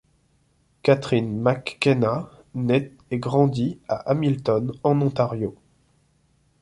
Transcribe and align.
Catherine 0.81 1.31
McKenna 1.39 2.31
naît 2.55 2.91
et 3.11 3.19
grandit 3.19 3.77
à 3.87 3.97
Hamilton, 4.09 4.71
en 4.83 4.99
Ontario. 5.01 5.55